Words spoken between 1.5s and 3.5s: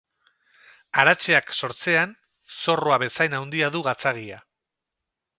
sortzean, zorroa bezain